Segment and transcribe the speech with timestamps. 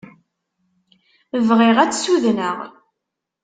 [1.47, 2.57] Bɣiɣ ad tt-sudneɣ.